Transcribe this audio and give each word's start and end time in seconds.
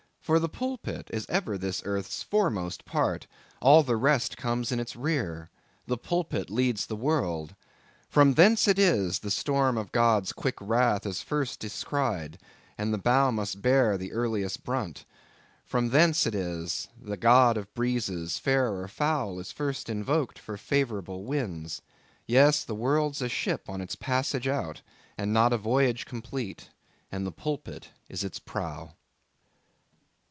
—for 0.23 0.37
the 0.39 0.47
pulpit 0.47 1.09
is 1.11 1.25
ever 1.29 1.57
this 1.57 1.81
earth's 1.83 2.21
foremost 2.23 2.85
part; 2.85 3.25
all 3.59 3.81
the 3.83 3.95
rest 3.97 4.37
comes 4.37 4.71
in 4.71 4.79
its 4.79 4.95
rear; 4.95 5.49
the 5.87 5.97
pulpit 5.97 6.47
leads 6.49 6.85
the 6.85 6.95
world. 6.95 7.53
From 8.07 8.35
thence 8.35 8.65
it 8.67 8.77
is 8.79 9.17
the 9.19 9.31
storm 9.31 9.77
of 9.79 9.91
God's 9.91 10.31
quick 10.31 10.55
wrath 10.61 11.05
is 11.07 11.21
first 11.23 11.59
descried, 11.59 12.37
and 12.77 12.93
the 12.93 12.97
bow 12.99 13.31
must 13.31 13.63
bear 13.63 13.97
the 13.97 14.11
earliest 14.13 14.63
brunt. 14.63 15.05
From 15.65 15.89
thence 15.89 16.25
it 16.27 16.35
is 16.35 16.87
the 17.01 17.17
God 17.17 17.57
of 17.57 17.73
breezes 17.73 18.37
fair 18.39 18.71
or 18.73 18.87
foul 18.87 19.37
is 19.39 19.51
first 19.51 19.89
invoked 19.89 20.37
for 20.39 20.55
favourable 20.55 21.25
winds. 21.25 21.81
Yes, 22.27 22.63
the 22.63 22.75
world's 22.75 23.21
a 23.23 23.27
ship 23.27 23.67
on 23.67 23.81
its 23.81 23.95
passage 23.95 24.47
out, 24.47 24.81
and 25.17 25.33
not 25.33 25.51
a 25.51 25.57
voyage 25.57 26.05
complete; 26.05 26.69
and 27.11 27.25
the 27.25 27.31
pulpit 27.31 27.89
is 28.07 28.23
its 28.23 28.37
prow. 28.39 28.93